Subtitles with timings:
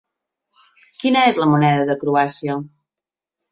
[1.03, 2.59] Quina és la moneda de Croàcia?